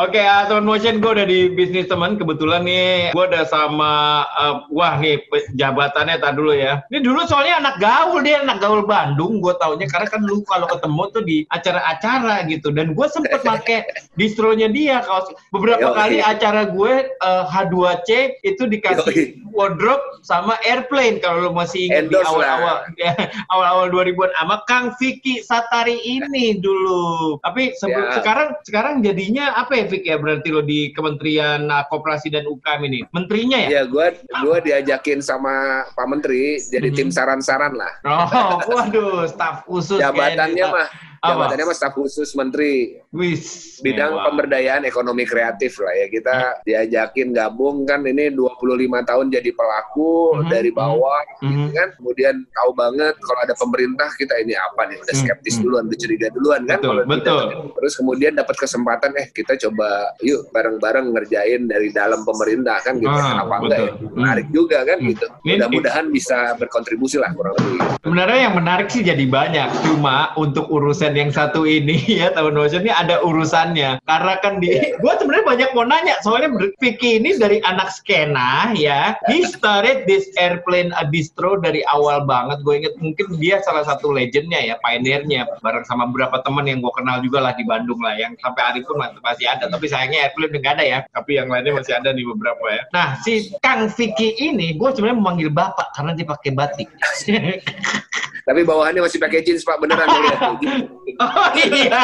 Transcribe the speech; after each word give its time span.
Oke, 0.00 0.16
okay, 0.16 0.24
uh, 0.24 0.64
motion 0.64 0.96
gue 0.96 1.12
udah 1.12 1.28
di 1.28 1.52
bisnis 1.52 1.84
teman. 1.84 2.16
Kebetulan 2.16 2.64
nih, 2.64 3.12
gue 3.12 3.20
udah 3.20 3.44
sama, 3.44 4.24
uh, 4.32 4.64
wah 4.72 4.96
nih 4.96 5.20
jabatannya 5.60 6.16
tak 6.24 6.40
dulu 6.40 6.56
ya. 6.56 6.80
Ini 6.88 7.04
dulu 7.04 7.28
soalnya 7.28 7.60
anak 7.60 7.84
gaul 7.84 8.24
dia, 8.24 8.40
anak 8.40 8.64
gaul 8.64 8.88
Bandung. 8.88 9.44
Gue 9.44 9.52
taunya 9.60 9.84
karena 9.92 10.08
kan 10.08 10.24
lu 10.24 10.40
kalau 10.48 10.64
ketemu 10.72 11.02
tuh 11.12 11.20
di 11.28 11.36
acara-acara 11.52 12.48
gitu. 12.48 12.72
Dan 12.72 12.96
gue 12.96 13.06
sempet 13.12 13.44
pakai 13.44 13.84
distronya 14.16 14.72
dia. 14.72 15.04
Kalau 15.04 15.36
beberapa 15.52 15.92
Yo, 15.92 15.96
kali 15.96 16.24
acara 16.24 16.72
gue 16.72 16.92
uh, 17.20 17.44
H2C 17.44 18.40
itu 18.40 18.72
dikasih 18.72 19.36
Yo, 19.36 19.52
wardrobe 19.52 20.24
sama 20.24 20.56
airplane 20.64 21.20
kalau 21.20 21.44
lu 21.44 21.52
masih 21.52 21.92
ingat 21.92 22.08
di 22.08 22.16
awal-awal 22.16 22.88
ya, 23.04 23.12
awal-awal 23.52 23.92
2000-an 23.92 24.32
sama 24.32 24.56
Kang 24.64 24.96
Vicky 24.96 25.44
Satari 25.44 26.00
ini 26.00 26.56
dulu. 26.56 27.36
Tapi 27.44 27.76
sebelum 27.76 28.08
ya. 28.08 28.16
sekarang 28.16 28.48
sekarang 28.64 28.94
jadinya 29.04 29.52
apa 29.60 29.76
ya? 29.76 29.89
Fik 29.90 30.06
ya 30.06 30.16
berarti 30.16 30.48
lo 30.54 30.62
di 30.62 30.94
Kementerian 30.94 31.66
uh, 31.66 31.82
Koperasi 31.90 32.30
dan 32.30 32.46
UKM 32.46 32.80
ini? 32.86 33.00
Menterinya 33.10 33.58
ya? 33.58 33.68
Iya, 33.68 33.82
gua 33.90 34.14
gua 34.46 34.62
diajakin 34.62 35.18
sama 35.18 35.84
Pak 35.98 36.06
Menteri 36.06 36.62
jadi 36.62 36.88
hmm. 36.94 36.96
tim 36.96 37.08
saran-saran 37.10 37.74
lah. 37.74 37.92
Oh, 38.06 38.62
waduh, 38.70 39.26
staf 39.26 39.66
khusus 39.66 39.98
Jabatannya 39.98 40.66
mah 40.70 41.09
Jabatannya 41.20 41.68
mas 41.68 41.76
staf 41.76 41.92
khusus 41.92 42.32
menteri. 42.32 42.96
Wis. 43.12 43.76
Bidang 43.84 44.16
wow. 44.16 44.32
pemberdayaan 44.32 44.88
ekonomi 44.88 45.28
kreatif 45.28 45.76
lah 45.76 45.92
ya. 45.92 46.06
Kita 46.08 46.36
hmm. 46.36 46.56
diajakin 46.64 47.28
gabung 47.36 47.84
kan 47.84 48.00
ini 48.08 48.32
25 48.32 48.56
tahun 49.04 49.26
jadi 49.28 49.52
pelaku 49.52 50.40
hmm. 50.40 50.48
dari 50.48 50.72
bawah 50.72 51.20
hmm. 51.44 51.44
gitu 51.44 51.68
kan. 51.76 51.88
Kemudian 52.00 52.34
tahu 52.56 52.70
banget 52.72 53.14
kalau 53.20 53.40
ada 53.44 53.52
pemerintah 53.52 54.08
kita 54.16 54.32
ini 54.40 54.56
apa 54.56 54.88
nih 54.88 54.96
udah 54.96 55.12
hmm. 55.12 55.24
skeptis 55.28 55.54
hmm. 55.60 55.62
duluan, 55.68 55.82
udah 55.92 55.98
curiga 56.00 56.26
duluan 56.32 56.60
kan. 56.64 56.78
Betul, 56.80 56.96
betul. 57.04 57.44
Kita, 57.52 57.68
terus 57.76 57.92
kemudian 58.00 58.32
dapat 58.32 58.56
kesempatan 58.56 59.10
eh 59.20 59.28
kita 59.28 59.52
coba 59.68 60.16
yuk 60.24 60.48
bareng-bareng 60.56 61.12
ngerjain 61.12 61.68
dari 61.68 61.92
dalam 61.92 62.24
pemerintah 62.24 62.80
kan 62.80 62.96
gitu. 62.96 63.12
Ah, 63.12 63.44
Kenapa 63.44 63.54
enggak 63.60 63.80
ya? 63.84 63.92
Menarik 64.16 64.46
hmm. 64.48 64.56
juga 64.56 64.78
kan 64.88 64.96
hmm. 64.96 65.08
gitu. 65.12 65.26
Mudah-mudahan 65.44 66.04
bisa 66.08 66.56
berkontribusi 66.56 67.20
lah 67.20 67.28
kurang 67.36 67.60
lebih. 67.60 67.76
Sebenarnya 68.00 68.38
yang 68.48 68.54
menarik 68.56 68.88
sih 68.88 69.04
jadi 69.04 69.24
banyak. 69.28 69.68
Cuma 69.84 70.32
untuk 70.40 70.64
urusan 70.72 71.09
dan 71.10 71.26
yang 71.26 71.34
satu 71.34 71.66
ini 71.66 71.98
ya 72.22 72.30
tahun 72.30 72.54
Ocean 72.54 72.86
ini 72.86 72.94
ada 72.94 73.18
urusannya. 73.26 73.98
Karena 74.06 74.34
kan 74.38 74.62
di 74.62 74.70
yeah. 74.70 74.94
gue 74.94 75.12
sebenarnya 75.18 75.42
banyak 75.42 75.70
mau 75.74 75.82
nanya 75.82 76.14
soalnya 76.22 76.54
Vicky 76.78 77.18
ini 77.18 77.34
dari 77.34 77.58
anak 77.66 77.90
skena 77.90 78.70
ya 78.78 79.18
he 79.26 79.42
started 79.42 80.06
this 80.06 80.30
airplane 80.38 80.94
a 80.94 81.02
distro 81.10 81.58
dari 81.58 81.82
awal 81.90 82.22
banget. 82.30 82.62
Gue 82.62 82.78
inget 82.78 82.94
mungkin 83.02 83.42
dia 83.42 83.58
salah 83.66 83.82
satu 83.82 84.14
legendnya 84.14 84.62
ya 84.62 84.78
pioneernya 84.86 85.50
bareng 85.66 85.82
sama 85.90 86.06
beberapa 86.06 86.38
teman 86.46 86.70
yang 86.70 86.78
gue 86.78 86.94
kenal 86.94 87.18
juga 87.26 87.42
lah 87.42 87.58
di 87.58 87.66
Bandung 87.66 87.98
lah 87.98 88.14
yang 88.14 88.38
sampai 88.38 88.62
hari 88.62 88.80
pun 88.86 89.02
masih 89.02 89.50
ada. 89.50 89.66
Tapi 89.66 89.90
sayangnya 89.90 90.30
airplane 90.30 90.54
udah 90.54 90.62
gak 90.62 90.74
ada 90.78 90.84
ya. 90.86 90.98
Tapi 91.10 91.42
yang 91.42 91.50
lainnya 91.50 91.74
masih 91.74 91.98
ada 91.98 92.14
nih 92.14 92.22
beberapa 92.22 92.64
ya. 92.70 92.82
Nah 92.94 93.18
si 93.26 93.50
Kang 93.58 93.90
Vicky 93.90 94.38
ini 94.38 94.78
gue 94.78 94.88
sebenarnya 94.94 95.18
memanggil 95.18 95.50
bapak 95.50 95.90
karena 95.98 96.14
dia 96.14 96.26
pakai 96.30 96.54
batik 96.54 96.86
Tapi 98.50 98.66
bawahannya 98.66 99.06
masih 99.06 99.22
pakai 99.22 99.46
jeans 99.46 99.62
Pak 99.62 99.78
beneran 99.78 100.10
oh 101.22 101.50
iya. 101.54 101.94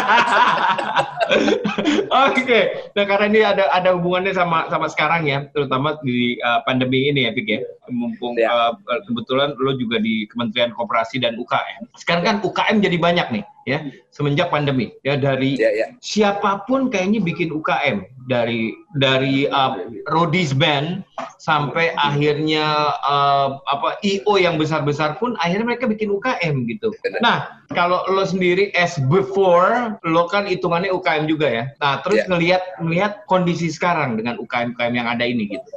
Oke. 2.22 2.46
Okay. 2.46 2.62
Nah 2.94 3.02
karena 3.02 3.26
ini 3.26 3.40
ada 3.42 3.66
ada 3.74 3.98
hubungannya 3.98 4.30
sama 4.30 4.70
sama 4.70 4.86
sekarang 4.86 5.26
ya, 5.26 5.50
terutama 5.50 5.98
di 6.06 6.38
uh, 6.38 6.62
pandemi 6.62 7.10
ini 7.10 7.26
ya, 7.26 7.34
Pik 7.34 7.48
ya. 7.50 7.66
Mumpung 7.90 8.38
ya. 8.38 8.78
Uh, 8.78 9.02
kebetulan 9.10 9.58
lo 9.58 9.74
juga 9.74 9.98
di 9.98 10.30
Kementerian 10.30 10.70
Koperasi 10.70 11.18
dan 11.18 11.34
UKM. 11.34 11.90
Sekarang 11.98 12.22
kan 12.22 12.36
UKM 12.46 12.78
jadi 12.78 12.94
banyak 12.94 13.26
nih 13.34 13.44
ya 13.66 13.82
semenjak 14.14 14.48
pandemi 14.48 14.94
ya 15.02 15.18
dari 15.18 15.58
ya, 15.58 15.70
ya. 15.74 15.86
siapa 15.98 16.62
pun 16.70 16.86
kayaknya 16.86 17.18
bikin 17.18 17.50
UKM 17.50 18.06
dari 18.30 18.70
dari 18.94 19.50
uh, 19.50 19.90
Rodis 20.10 20.54
Band 20.54 21.02
sampai 21.42 21.94
akhirnya 21.94 22.94
uh, 23.06 23.58
apa 23.70 23.98
IO 24.02 24.38
yang 24.38 24.58
besar-besar 24.58 25.18
pun 25.18 25.38
akhirnya 25.38 25.74
mereka 25.74 25.86
bikin 25.86 26.10
UKM 26.10 26.66
gitu. 26.66 26.90
Nah, 27.22 27.62
kalau 27.70 28.02
lo 28.10 28.26
sendiri 28.26 28.74
as 28.74 28.98
before 29.06 29.94
lo 30.02 30.26
kan 30.26 30.46
hitungannya 30.46 30.90
UKM 30.90 31.30
juga 31.30 31.46
ya. 31.46 31.64
Nah, 31.78 32.02
terus 32.02 32.24
ya. 32.24 32.26
ngelihat 32.30 32.62
ngelihat 32.82 33.12
kondisi 33.30 33.70
sekarang 33.70 34.18
dengan 34.18 34.38
UKM-UKM 34.42 34.92
yang 34.94 35.06
ada 35.06 35.22
ini 35.22 35.46
gitu. 35.50 35.68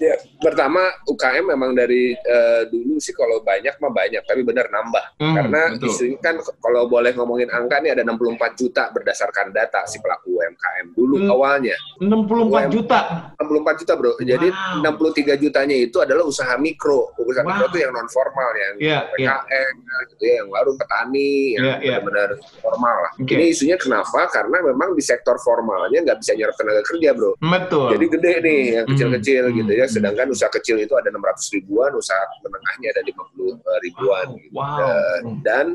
Ya, 0.00 0.16
pertama 0.40 0.82
UKM 1.08 1.44
memang 1.56 1.72
dari 1.72 2.12
uh, 2.12 2.68
dulu 2.68 3.00
sih 3.00 3.12
kalau 3.16 3.40
banyak 3.40 3.76
mah 3.80 3.92
banyak, 3.92 4.22
tapi 4.24 4.42
benar 4.44 4.68
nambah. 4.68 5.04
Hmm, 5.20 5.34
Karena 5.36 5.62
isunya 5.80 6.18
kan 6.20 6.40
kalau 6.60 6.88
boleh 6.90 7.12
ngomongin 7.16 7.48
angka 7.52 7.80
nih 7.80 7.96
ada 7.96 8.02
64 8.04 8.60
juta 8.60 8.88
berdasarkan 8.92 9.52
data 9.52 9.84
si 9.88 10.00
pelaku 10.00 10.36
UMKM 10.36 10.86
dulu 10.96 11.14
hmm, 11.24 11.32
awalnya. 11.32 11.76
64 12.00 12.08
UM, 12.36 12.68
juta. 12.72 13.00
64 13.40 13.80
juta, 13.84 13.92
Bro. 13.96 14.12
Jadi 14.20 14.48
wow. 14.52 14.94
63 15.00 15.42
jutanya 15.42 15.76
itu 15.76 15.98
adalah 16.00 16.24
usaha 16.24 16.54
mikro. 16.60 17.12
Usaha 17.20 17.44
wow. 17.44 17.50
mikro 17.52 17.64
itu 17.72 17.78
yang 17.84 17.92
non 17.94 18.08
formal 18.10 18.50
yang 18.56 18.74
yeah, 18.80 19.02
PKM 19.16 19.74
yeah. 19.76 20.08
gitu 20.12 20.22
ya, 20.24 20.34
yang 20.42 20.48
warung 20.52 20.76
petani, 20.76 21.56
yang 21.56 21.64
yeah, 21.64 21.76
yeah. 21.80 21.98
benar-benar 22.00 22.30
formal 22.60 22.96
lah. 23.08 23.12
Okay. 23.20 23.34
Ini 23.36 23.44
isunya 23.52 23.76
kenapa? 23.80 24.28
Karena 24.28 24.58
memang 24.64 24.92
di 24.92 25.02
sektor 25.02 25.36
formalnya 25.40 26.04
nggak 26.04 26.18
bisa 26.20 26.32
nyerap 26.36 26.54
tenaga 26.58 26.82
kerja, 26.84 27.08
Bro. 27.16 27.40
Betul. 27.40 27.88
Jadi 27.96 28.06
gede 28.12 28.34
nih 28.42 28.62
yang 28.80 28.84
hmm. 28.84 28.92
kecil-kecil 28.94 29.44
hmm. 29.48 29.56
gitu 29.62 29.72
ya. 29.72 29.86
Sedangkan 29.88 30.25
usaha 30.30 30.50
kecil 30.50 30.80
itu 30.80 30.94
ada 30.94 31.08
600 31.10 31.56
ribuan, 31.56 31.90
usaha 31.94 32.22
menengahnya 32.42 32.88
ada 32.96 33.02
50 33.04 33.12
eh, 33.12 33.78
ribuan. 33.86 34.26
Wow. 34.26 34.36
Gitu. 34.38 34.56
Wow. 34.56 34.78
Dan, 34.78 35.22
dan 35.42 35.66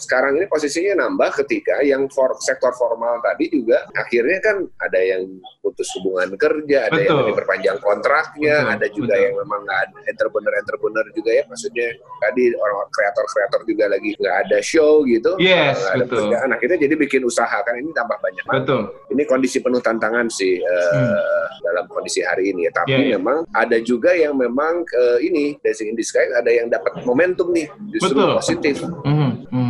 sekarang 0.00 0.32
ini 0.38 0.46
posisinya 0.50 1.06
nambah 1.06 1.30
ketika 1.44 1.80
yang 1.86 2.06
for, 2.10 2.34
sektor 2.42 2.74
formal 2.74 3.22
tadi 3.22 3.48
juga 3.48 3.86
akhirnya 3.94 4.38
kan 4.42 4.56
ada 4.82 5.00
yang 5.00 5.26
putus 5.64 5.88
hubungan 5.96 6.36
kerja, 6.36 6.92
ada 6.92 7.00
Betul. 7.00 7.08
yang 7.08 7.20
diperpanjang 7.32 7.78
kontraknya, 7.80 8.56
Betul. 8.60 8.74
ada 8.76 8.86
juga 8.92 9.14
Betul. 9.16 9.24
yang 9.24 9.34
memang 9.40 9.60
nggak 9.64 9.80
ada 9.80 9.98
entrepreneur-entrepreneur 10.12 11.06
juga 11.16 11.30
ya, 11.32 11.42
maksudnya 11.48 11.88
tadi 12.20 12.42
orang 12.52 12.76
kreator-kreator 12.92 13.60
juga 13.64 13.84
lagi 13.88 14.10
nggak 14.20 14.36
ada 14.44 14.58
show 14.60 15.00
gitu, 15.08 15.32
yes, 15.40 15.80
ada 15.88 16.04
betul. 16.04 16.28
kerjaan, 16.28 16.48
akhirnya 16.52 16.78
jadi 16.84 16.94
bikin 17.00 17.22
usaha 17.24 17.56
kan 17.64 17.74
ini 17.80 17.90
tambah 17.96 18.18
banyak. 18.20 18.44
Betul. 18.44 18.82
Ini 19.16 19.22
kondisi 19.24 19.58
penuh 19.64 19.80
tantangan 19.80 20.28
sih 20.28 20.60
uh, 20.60 20.92
hmm. 21.00 21.64
dalam 21.64 21.84
kondisi 21.88 22.20
hari 22.20 22.52
ini 22.52 22.68
ya, 22.68 22.72
tapi 22.76 22.92
yeah, 22.92 23.00
yeah. 23.00 23.12
memang 23.16 23.48
ada 23.56 23.80
juga 23.80 23.93
yang 24.16 24.34
memang 24.34 24.82
uh, 24.82 25.18
ini 25.20 25.58
blessing 25.60 25.92
in 25.92 25.96
disguise, 25.96 26.30
ada 26.34 26.50
yang 26.50 26.66
dapat 26.72 27.04
momentum 27.06 27.52
nih 27.54 27.68
justru 27.94 28.16
Betul. 28.18 28.34
positif. 28.38 28.76
Mm 28.82 29.14
-hmm. 29.14 29.23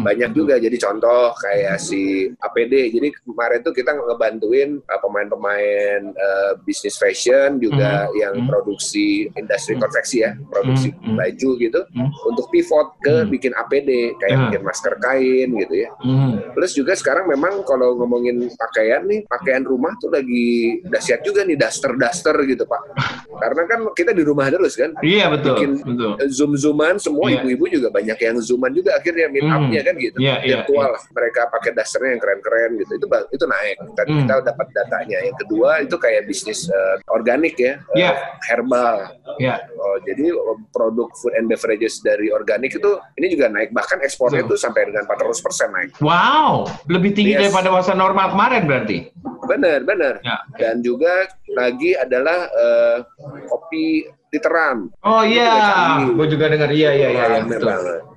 Banyak 0.05 0.31
juga, 0.37 0.55
jadi 0.61 0.77
contoh 0.77 1.33
kayak 1.41 1.81
si 1.81 2.29
APD, 2.37 2.93
jadi 2.93 3.09
kemarin 3.25 3.61
tuh 3.65 3.73
kita 3.73 3.97
ngebantuin 3.97 4.79
uh, 4.85 5.01
pemain-pemain 5.01 6.13
uh, 6.13 6.53
bisnis 6.63 7.01
fashion 7.01 7.57
juga 7.59 8.07
mm-hmm. 8.07 8.21
yang 8.21 8.35
mm-hmm. 8.37 8.51
produksi 8.53 9.33
industri 9.35 9.75
mm-hmm. 9.75 9.83
konveksi 9.89 10.17
ya, 10.21 10.31
produksi 10.53 10.89
mm-hmm. 10.93 11.17
baju 11.17 11.51
gitu 11.59 11.81
mm-hmm. 11.81 12.29
untuk 12.29 12.47
pivot 12.53 12.89
ke 13.01 13.15
mm-hmm. 13.15 13.33
bikin 13.33 13.53
APD 13.57 13.91
kayak 14.21 14.37
yeah. 14.37 14.43
bikin 14.49 14.63
masker 14.63 14.95
kain 15.01 15.49
gitu 15.57 15.75
ya. 15.75 15.91
Mm-hmm. 16.05 16.33
Plus 16.53 16.73
juga 16.77 16.93
sekarang 16.95 17.25
memang 17.27 17.65
kalau 17.65 17.97
ngomongin 17.99 18.53
pakaian 18.55 19.03
nih, 19.09 19.25
pakaian 19.27 19.65
rumah 19.65 19.97
tuh 19.99 20.13
lagi 20.13 20.81
dahsyat 20.87 21.25
juga 21.25 21.43
nih 21.43 21.57
daster-daster 21.57 22.37
gitu 22.45 22.69
Pak. 22.69 22.83
Karena 23.43 23.63
kan 23.67 23.81
kita 23.97 24.13
di 24.13 24.23
rumah 24.23 24.49
terus 24.53 24.77
kan. 24.77 24.95
Iya 25.03 25.33
betul. 25.33 25.57
Bikin 25.57 25.71
betul. 25.83 26.13
zoom-zooman 26.31 26.97
semua 27.01 27.33
yeah. 27.33 27.41
ibu-ibu 27.43 27.65
juga 27.81 27.89
banyak 27.91 28.19
yang 28.21 28.37
zooman 28.41 28.73
juga 28.73 28.97
akhirnya 28.97 29.27
meet 29.31 29.47
up-nya 29.49 29.81
mm. 29.83 29.89
Kan 29.95 30.03
gitu. 30.03 30.17
Yeah, 30.19 30.39
iya, 30.43 30.57
Virtual 30.67 30.91
yeah, 30.91 30.99
yeah. 30.99 31.15
mereka 31.15 31.41
pakai 31.55 31.71
dasternya 31.79 32.11
yang 32.19 32.23
keren-keren 32.23 32.71
gitu. 32.83 32.93
Itu 32.99 33.07
itu 33.31 33.45
naik. 33.47 33.77
Tadi 33.95 34.11
mm. 34.11 34.19
kita 34.27 34.35
dapat 34.43 34.67
datanya. 34.75 35.19
Yang 35.23 35.37
kedua 35.47 35.71
itu 35.87 35.97
kayak 35.97 36.27
bisnis 36.27 36.67
uh, 36.67 36.99
organik 37.15 37.55
ya, 37.55 37.79
yeah. 37.95 38.11
uh, 38.11 38.19
herbal. 38.51 39.15
Yeah. 39.39 39.63
Oh, 39.79 39.97
jadi 40.03 40.35
produk 40.75 41.09
food 41.23 41.39
and 41.39 41.47
beverages 41.47 42.03
dari 42.03 42.35
organik 42.35 42.75
itu 42.75 42.91
ini 43.23 43.27
juga 43.31 43.47
naik. 43.55 43.71
Bahkan 43.71 44.03
ekspornya 44.03 44.43
itu 44.43 44.59
sampai 44.59 44.91
dengan 44.91 45.07
400% 45.07 45.71
naik. 45.71 45.91
Wow, 46.03 46.67
lebih 46.91 47.15
tinggi 47.15 47.39
yes. 47.39 47.49
daripada 47.49 47.71
masa 47.71 47.93
normal 47.95 48.35
kemarin 48.35 48.67
berarti. 48.67 48.99
Benar, 49.45 49.85
benar. 49.85 50.15
Ya. 50.25 50.41
Dan 50.57 50.81
juga 50.81 51.29
lagi 51.55 51.93
adalah 51.95 52.49
uh, 52.51 52.99
kopi 53.47 54.09
literan. 54.35 54.91
Oh 55.07 55.23
iya, 55.23 56.03
gue 56.11 56.27
juga 56.27 56.51
dengar. 56.51 56.71
Iya, 56.75 56.91
iya, 56.91 57.09
iya. 57.15 57.25
iya 57.39 57.41
betul. 57.47 57.71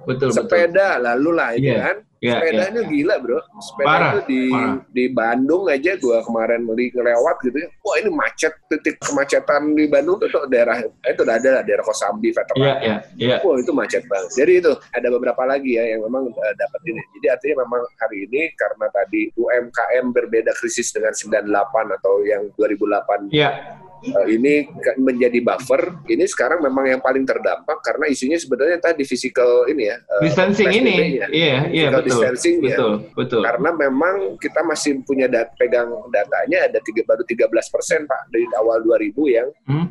betul. 0.09 0.29
Sepeda 0.33 0.97
betul. 0.97 1.05
lalu 1.05 1.29
lah 1.37 1.49
itu 1.53 1.69
yeah. 1.69 1.83
kan. 1.93 1.97
Ya, 2.17 2.41
Sepedanya 2.41 2.81
ya. 2.81 2.89
gila 2.89 3.15
bro. 3.21 3.39
Sepeda 3.61 3.85
parah, 3.85 4.11
itu 4.17 4.21
di 4.25 4.41
parah. 4.49 4.75
di 4.89 5.05
Bandung 5.13 5.63
aja 5.69 5.91
gua 6.01 6.25
kemarin 6.25 6.65
beli 6.65 6.89
ngelewat 6.89 7.37
gitu 7.45 7.57
ya. 7.61 7.69
Wah 7.85 7.95
ini 8.01 8.09
macet 8.09 8.53
titik 8.73 8.97
kemacetan 9.05 9.77
di 9.77 9.85
Bandung 9.85 10.17
tuh, 10.17 10.25
tuh 10.33 10.49
daerah 10.49 10.81
eh, 10.81 11.13
itu 11.13 11.21
udah 11.21 11.37
ada 11.37 11.61
lah 11.61 11.61
daerah 11.61 11.85
Kosambi, 11.85 12.33
Veteran. 12.33 12.57
Iya, 12.57 12.73
iya, 12.81 12.95
iya. 13.21 13.37
Wah 13.45 13.61
itu 13.61 13.69
macet 13.69 14.01
banget. 14.09 14.33
Jadi 14.33 14.51
itu 14.65 14.71
ada 14.73 15.07
beberapa 15.13 15.45
lagi 15.45 15.77
ya 15.77 15.93
yang 15.93 16.01
memang 16.09 16.33
uh, 16.33 16.53
dapat 16.57 16.81
ini. 16.89 17.01
Jadi 17.21 17.27
artinya 17.29 17.55
memang 17.69 17.81
hari 18.01 18.17
ini 18.25 18.41
karena 18.57 18.87
tadi 18.89 19.21
UMKM 19.37 20.05
berbeda 20.09 20.51
krisis 20.57 20.89
dengan 20.89 21.13
98 21.13 21.53
atau 22.01 22.25
yang 22.25 22.49
2008. 22.57 23.29
Iya 23.29 23.49
uh, 23.53 23.86
ini 24.29 24.67
menjadi 25.01 25.39
buffer. 25.41 25.97
Ini 26.05 26.25
sekarang 26.29 26.61
memang 26.63 26.85
yang 26.87 27.01
paling 27.01 27.25
terdampak 27.25 27.81
karena 27.81 28.05
isunya 28.09 28.37
sebenarnya 28.37 28.77
tadi 28.81 29.03
physical 29.03 29.65
ini 29.69 29.89
ya. 29.89 29.97
Uh, 30.07 30.21
distancing 30.25 30.69
ini. 30.71 31.21
Iya, 31.29 31.69
iya 31.69 31.87
betul. 31.91 32.21
distancing 32.21 32.55
ya. 32.61 32.77
betul, 32.77 32.91
ya. 32.93 33.13
Betul. 33.17 33.41
Karena 33.43 33.69
memang 33.73 34.15
kita 34.37 34.61
masih 34.63 35.01
punya 35.03 35.25
dat 35.29 35.53
pegang 35.57 35.89
datanya 36.13 36.69
ada 36.69 36.79
tiga 36.83 37.03
baru 37.07 37.23
13 37.25 37.73
persen 37.73 37.99
Pak 38.05 38.21
dari 38.31 38.45
awal 38.59 38.83
2000 38.85 39.35
yang 39.35 39.47
hmm? 39.69 39.85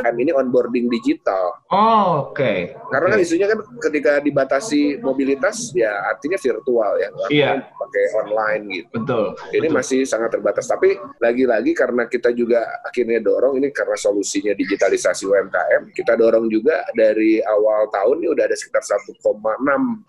kan 0.00 0.14
ini 0.16 0.30
onboarding 0.32 0.86
digital. 0.88 1.60
Oh, 1.72 2.30
oke. 2.30 2.36
Okay. 2.36 2.74
Karena 2.90 3.06
okay. 3.10 3.14
kan 3.16 3.24
isunya 3.24 3.46
kan 3.48 3.58
ketika 3.80 4.12
dibatasi 4.20 5.00
mobilitas 5.00 5.72
ya 5.76 5.90
artinya 6.10 6.38
virtual 6.40 6.92
ya. 6.98 7.08
Iya. 7.30 7.50
Pakai 7.64 8.04
online 8.24 8.62
gitu. 8.70 8.94
Betul. 9.02 9.24
Ini 9.54 9.68
betul. 9.68 9.76
masih 9.76 10.00
sangat 10.04 10.30
terbatas. 10.34 10.66
Tapi 10.66 10.96
lagi-lagi 11.18 11.72
karena 11.74 12.06
kita 12.06 12.30
juga 12.34 12.64
akhirnya 12.84 13.20
dorong 13.30 13.62
ini 13.62 13.70
karena 13.70 13.94
solusinya 13.94 14.52
digitalisasi 14.58 15.30
UMKM, 15.30 15.94
kita 15.94 16.18
dorong 16.18 16.50
juga 16.50 16.82
dari 16.98 17.38
awal 17.46 17.86
tahun 17.94 18.26
ini 18.26 18.28
udah 18.34 18.44
ada 18.50 18.56
sekitar 18.58 18.82
1,6 18.82 19.22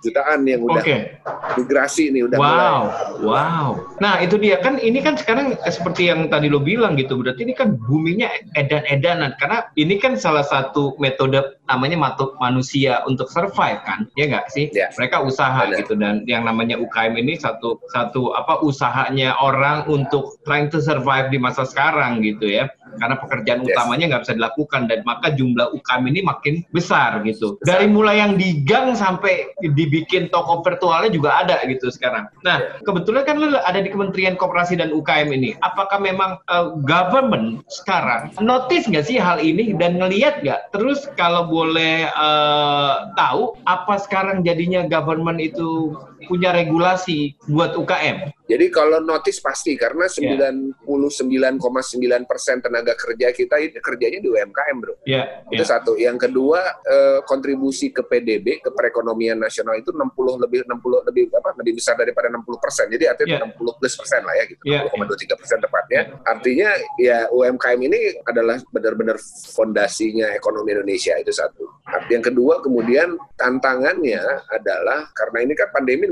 jutaan 0.01 0.39
yang 0.49 0.61
udah 0.65 0.81
okay. 0.81 1.21
migrasi 1.53 2.09
nih 2.09 2.25
udah 2.25 2.37
wow. 2.41 2.49
mulai. 2.49 2.73
Wow. 3.21 3.69
Nah, 4.01 4.17
itu 4.25 4.41
dia 4.41 4.57
kan 4.57 4.81
ini 4.81 5.05
kan 5.05 5.13
sekarang 5.13 5.53
seperti 5.69 6.09
yang 6.09 6.25
tadi 6.33 6.49
lo 6.49 6.57
bilang 6.57 6.97
gitu. 6.97 7.21
Berarti 7.21 7.45
ini 7.45 7.53
kan 7.53 7.77
buminya 7.77 8.27
edan-edanan 8.57 9.37
karena 9.37 9.69
ini 9.77 10.01
kan 10.01 10.17
salah 10.17 10.43
satu 10.43 10.97
metode 10.97 11.61
namanya 11.71 11.97
matu 11.97 12.35
manusia 12.43 12.99
untuk 13.07 13.31
survive 13.31 13.79
kan 13.87 14.03
ya 14.19 14.27
nggak 14.27 14.51
sih 14.51 14.67
ya. 14.75 14.91
mereka 14.99 15.23
usaha 15.23 15.63
Benar. 15.63 15.79
gitu 15.79 15.93
dan 15.95 16.27
yang 16.27 16.43
namanya 16.43 16.75
UKM 16.75 17.15
ini 17.15 17.39
satu 17.39 17.79
satu 17.95 18.35
apa 18.35 18.59
usahanya 18.59 19.39
orang 19.39 19.87
untuk 19.87 20.35
trying 20.43 20.67
to 20.67 20.83
survive 20.83 21.31
di 21.31 21.39
masa 21.39 21.63
sekarang 21.63 22.19
gitu 22.19 22.51
ya 22.51 22.67
karena 22.97 23.15
pekerjaan 23.19 23.59
yes. 23.63 23.67
utamanya 23.73 24.05
nggak 24.11 24.23
bisa 24.27 24.33
dilakukan 24.35 24.81
dan 24.89 24.99
maka 25.07 25.27
jumlah 25.31 25.67
UKM 25.77 26.03
ini 26.09 26.19
makin 26.25 26.53
besar 26.75 27.21
gitu. 27.23 27.59
Besar. 27.61 27.79
Dari 27.79 27.87
mulai 27.87 28.19
yang 28.19 28.35
di 28.35 28.63
gang 28.65 28.93
sampai 28.97 29.53
dibikin 29.61 30.27
toko 30.33 30.65
virtualnya 30.65 31.11
juga 31.11 31.43
ada 31.43 31.59
gitu 31.67 31.87
sekarang. 31.93 32.27
Nah, 32.43 32.57
yeah. 32.59 32.81
kebetulan 32.83 33.23
kan 33.23 33.35
lu 33.39 33.55
ada 33.55 33.79
di 33.79 33.89
Kementerian 33.91 34.35
Koperasi 34.35 34.79
dan 34.79 34.91
UKM 34.91 35.29
ini. 35.31 35.55
Apakah 35.61 36.01
memang 36.01 36.41
uh, 36.51 36.75
government 36.83 37.63
sekarang 37.71 38.33
notice 38.41 38.87
nggak 38.87 39.05
sih 39.07 39.17
hal 39.21 39.39
ini 39.39 39.75
dan 39.77 39.99
ngelihat 39.99 40.43
nggak? 40.43 40.73
Terus 40.75 41.07
kalau 41.15 41.47
boleh 41.47 42.09
uh, 42.15 43.11
tahu 43.15 43.55
apa 43.67 43.99
sekarang 44.01 44.43
jadinya 44.43 44.83
government 44.87 45.39
itu 45.39 45.95
punya 46.31 46.55
regulasi 46.55 47.35
buat 47.51 47.75
UKM? 47.75 48.31
Jadi 48.51 48.65
kalau 48.67 48.99
notice 48.99 49.39
pasti 49.39 49.79
karena 49.79 50.11
99,9 50.11 50.83
yeah. 50.83 52.19
persen 52.27 52.59
tenaga 52.59 52.95
kerja 52.99 53.31
kita 53.31 53.55
kerjanya 53.79 54.19
di 54.19 54.27
UMKM, 54.27 54.75
bro. 54.79 54.95
Yeah, 55.07 55.47
itu 55.51 55.63
yeah. 55.63 55.71
satu. 55.71 55.95
Yang 55.95 56.27
kedua 56.27 56.59
eh, 56.83 57.19
kontribusi 57.23 57.95
ke 57.95 58.03
PDB 58.03 58.59
ke 58.59 58.75
perekonomian 58.75 59.39
nasional 59.39 59.79
itu 59.79 59.95
60 59.95 60.43
lebih 60.43 60.67
60 60.67 61.07
lebih 61.07 61.23
apa 61.31 61.55
lebih 61.63 61.79
besar 61.79 61.95
daripada 61.95 62.27
60 62.27 62.43
persen. 62.59 62.85
Jadi 62.91 63.03
artinya 63.07 63.37
yeah. 63.39 63.55
60 63.55 63.79
plus 63.79 63.93
persen 63.95 64.21
lah 64.27 64.35
ya 64.35 64.43
gitu. 64.51 64.63
Yeah, 64.67 64.83
60,23 64.91 65.39
persen 65.39 65.57
tepatnya. 65.63 66.01
Artinya 66.27 66.69
ya 66.99 67.17
UMKM 67.31 67.79
ini 67.87 67.99
adalah 68.27 68.59
benar-benar 68.75 69.15
fondasinya 69.55 70.27
ekonomi 70.35 70.75
Indonesia 70.75 71.15
itu 71.15 71.31
satu. 71.31 71.71
Yang 72.11 72.31
kedua 72.31 72.59
kemudian 72.59 73.15
tantangannya 73.39 74.21
adalah 74.51 75.07
karena 75.15 75.47
ini 75.47 75.53
kan 75.55 75.71
pandemi 75.71 76.07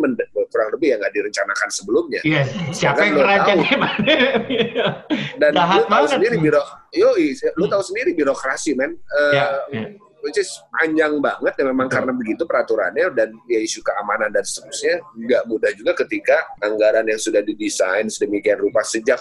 kurang 0.50 0.70
lebih 0.74 0.94
ya 0.94 0.96
nggak 0.98 1.14
direncanakan 1.14 1.70
sebelumnya. 1.70 2.22
Iya, 2.26 2.44
siapa 2.74 3.06
yang 3.06 3.16
ngerancangnya? 3.22 3.76
Dan 5.42 5.52
lu 5.54 5.84
tahu 5.86 6.06
sendiri 6.10 6.36
biro, 6.42 6.64
yo, 6.96 7.14
lu 7.58 7.66
tahu 7.70 7.84
sendiri 7.86 8.18
birokrasi, 8.18 8.74
men. 8.74 8.98
Uh, 9.14 9.34
ya, 9.34 9.46
ya 9.74 9.86
which 10.24 10.40
is 10.40 10.50
panjang 10.74 11.20
banget 11.20 11.54
ya 11.56 11.66
memang 11.70 11.88
karena 11.88 12.12
begitu 12.16 12.44
peraturannya 12.44 13.12
dan 13.16 13.30
ya 13.48 13.60
isu 13.60 13.84
keamanan 13.84 14.30
dan 14.32 14.44
seterusnya 14.44 15.00
nggak 15.16 15.44
mudah 15.48 15.72
juga 15.76 15.92
ketika 16.06 16.38
anggaran 16.64 17.06
yang 17.08 17.20
sudah 17.20 17.44
didesain 17.44 18.08
sedemikian 18.08 18.60
rupa 18.60 18.84
sejak 18.84 19.20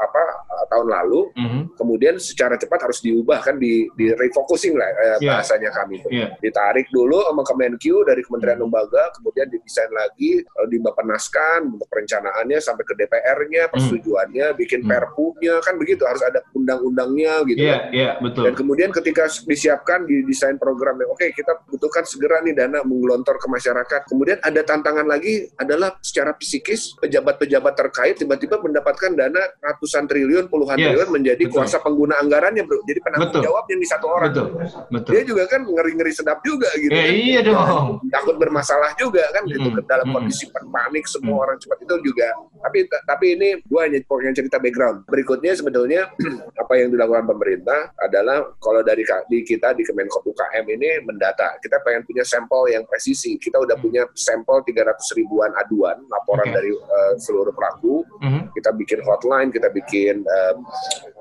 apa 0.00 0.22
tahun 0.70 0.86
lalu 0.86 1.20
mm-hmm. 1.34 1.62
kemudian 1.74 2.14
secara 2.22 2.54
cepat 2.54 2.86
harus 2.86 3.02
diubah 3.02 3.42
kan 3.42 3.58
di, 3.58 3.90
di 3.98 4.14
refocusing 4.14 4.78
lah 4.78 4.86
eh, 4.86 5.18
yeah. 5.26 5.34
bahasanya 5.34 5.70
kami 5.74 5.98
yeah. 6.14 6.30
ditarik 6.38 6.86
dulu 6.94 7.18
sama 7.26 7.42
Kemenq 7.42 7.84
dari 8.06 8.22
Kementerian 8.22 8.62
mm-hmm. 8.62 8.70
Lembaga 8.70 9.04
kemudian 9.18 9.50
didesain 9.50 9.90
lagi 9.90 10.46
uh, 10.46 10.66
dibapenaskan 10.70 11.74
untuk 11.74 11.90
perencanaannya 11.90 12.58
sampai 12.62 12.86
ke 12.86 12.94
DPR-nya 12.94 13.62
mhm. 13.66 13.70
persetujuannya 13.74 14.46
mm-hmm. 14.54 14.60
bikin 14.62 14.80
mm-hmm. 14.86 14.94
perpunya 14.94 15.54
kan 15.60 15.74
begitu 15.76 16.02
harus 16.06 16.22
ada 16.22 16.40
undang-undangnya 16.54 17.42
gitu 17.50 17.60
yeah, 17.66 17.80
kan. 17.82 17.90
yeah, 17.90 18.12
betul. 18.22 18.46
dan 18.46 18.54
kemudian 18.54 18.90
ketika 18.94 19.26
disiapkan 19.44 20.06
di 20.06 20.19
desain 20.24 20.56
program 20.56 20.98
yang 21.00 21.10
oke 21.12 21.20
okay, 21.20 21.30
kita 21.32 21.52
butuhkan 21.68 22.04
segera 22.04 22.40
nih 22.42 22.56
dana 22.56 22.80
menggelontor 22.82 23.36
ke 23.38 23.46
masyarakat. 23.46 24.00
Kemudian 24.08 24.38
ada 24.40 24.60
tantangan 24.64 25.06
lagi 25.06 25.48
adalah 25.56 25.96
secara 26.00 26.34
psikis 26.36 26.96
pejabat-pejabat 26.98 27.74
terkait 27.76 28.14
tiba-tiba 28.18 28.58
mendapatkan 28.58 29.12
dana 29.14 29.42
ratusan 29.60 30.08
triliun, 30.10 30.48
puluhan 30.48 30.76
yes, 30.76 30.84
triliun 30.90 31.08
menjadi 31.12 31.44
betul. 31.46 31.54
kuasa 31.60 31.78
pengguna 31.80 32.18
anggarannya, 32.18 32.64
Bro. 32.66 32.82
Jadi 32.88 33.00
penanggung 33.04 33.40
jawab 33.44 33.64
yang 33.70 33.80
di 33.80 33.88
satu 33.88 34.06
orang. 34.10 34.30
Betul. 34.32 34.48
Betul. 34.90 35.10
Dia 35.14 35.22
juga 35.22 35.42
kan 35.46 35.60
ngeri-ngeri 35.62 36.12
sedap 36.12 36.42
juga 36.42 36.68
gitu. 36.76 36.90
Ya, 36.90 37.04
kan. 37.06 37.14
Iya 37.14 37.40
dong. 37.46 37.88
Takut 38.10 38.36
bermasalah 38.40 38.90
juga 38.98 39.24
kan 39.30 39.46
gitu 39.46 39.68
hmm. 39.70 39.86
dalam 39.86 40.06
hmm. 40.10 40.14
kondisi 40.16 40.44
panik 40.50 41.04
semua 41.06 41.36
hmm. 41.38 41.44
orang 41.46 41.56
cepat 41.62 41.78
itu 41.86 41.94
juga. 42.02 42.28
Tapi 42.60 42.78
tapi 43.06 43.26
ini 43.38 43.48
gua 43.70 43.86
hanya 43.86 44.02
yang 44.02 44.34
cerita 44.34 44.58
background. 44.58 45.06
Berikutnya 45.06 45.52
sebetulnya 45.54 46.10
apa 46.62 46.72
yang 46.74 46.90
dilakukan 46.90 47.30
pemerintah 47.30 47.94
adalah 48.00 48.50
kalau 48.58 48.82
dari 48.82 49.06
di 49.30 49.46
kita 49.46 49.76
di 49.78 49.86
Kemenko 49.86 50.09
Kelompok 50.10 50.34
UKM 50.34 50.64
ini 50.74 50.88
mendata. 51.06 51.56
Kita 51.62 51.78
pengen 51.86 52.02
punya 52.02 52.26
sampel 52.26 52.74
yang 52.74 52.82
presisi. 52.84 53.38
Kita 53.38 53.62
udah 53.62 53.78
hmm. 53.78 53.84
punya 53.86 54.02
sampel 54.18 54.60
300 54.66 54.98
ribuan 55.16 55.54
aduan, 55.54 56.02
laporan 56.10 56.50
okay. 56.50 56.54
dari 56.58 56.70
uh, 56.74 57.14
seluruh 57.16 57.54
pelaku. 57.54 58.02
Mm-hmm. 58.20 58.42
Kita 58.56 58.70
bikin 58.74 59.00
hotline, 59.04 59.48
kita 59.52 59.68
bikin 59.70 60.24
uh, 60.24 60.54